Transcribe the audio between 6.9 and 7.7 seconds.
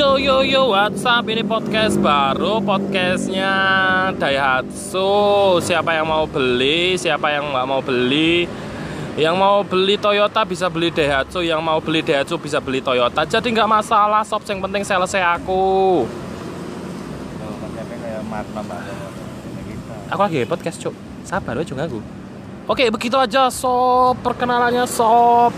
siapa yang nggak